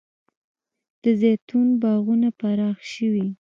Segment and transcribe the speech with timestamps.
[1.03, 3.25] د زیتون باغونه پراخ شوي؟